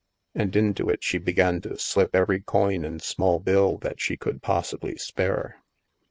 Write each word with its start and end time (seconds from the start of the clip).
And 0.33 0.55
into 0.55 0.89
it 0.89 1.03
she 1.03 1.19
began 1.19 1.61
to 1.61 1.77
slip 1.77 2.15
every 2.15 2.39
coin 2.41 2.83
and 2.85 3.03
small 3.03 3.37
bill 3.39 3.77
that 3.83 4.01
she 4.01 4.17
could 4.17 4.41
possibly 4.41 4.97
spare. 4.97 5.63